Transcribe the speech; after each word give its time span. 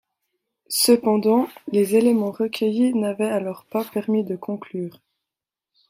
Cependant, 0.67 1.47
les 1.71 1.95
éléments 1.95 2.31
recueillis 2.31 2.95
n'avaient 2.95 3.29
alors 3.29 3.65
pas 3.65 3.85
permis 3.85 4.23
de 4.23 4.35
conclure. 4.35 4.99